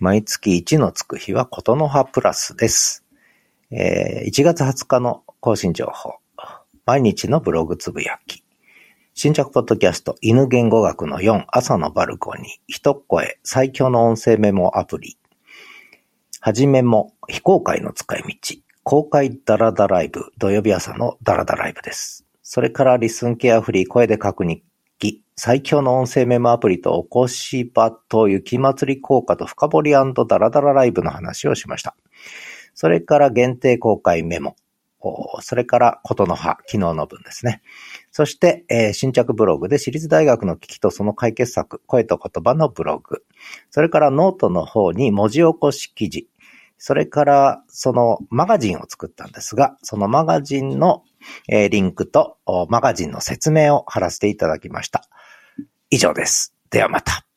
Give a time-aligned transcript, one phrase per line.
[0.00, 3.04] 毎月1のつく日はことの葉プラスです。
[3.72, 6.14] えー1月20日の更新情報。
[6.86, 8.44] 毎日のブログつぶやき。
[9.14, 15.18] 新着ポッドキャスト、犬言語学の4、朝のバルコニー、一声、最強の音声メモアプリ。
[16.40, 22.24] はじめも、非公開の使い道、公開ダラダライブ、土曜日朝のダラダライブです。
[22.44, 24.62] それからリスンケアフリー、声で書く日
[24.98, 31.96] 記、最強の音声メモアプリとおこしばと雪祭り効果と深掘りダラダラライブの話をしました。
[32.74, 34.56] それから限定公開メモ。
[35.40, 37.62] それから、ことの葉、昨日の分ですね。
[38.10, 43.22] そして、えー新着ブログで私立大学の危機とその解決策、声と言葉のブログ。
[43.70, 46.28] それからノートの方に文字起こし記事。
[46.78, 51.02] それから、そのマガジンを作ったんですが、そのマガジンの、
[51.48, 52.38] えーリンクと
[52.68, 55.04] マガジンの説明を貼らせていただきました。
[55.90, 56.54] 以上です。
[56.70, 57.27] ではまた。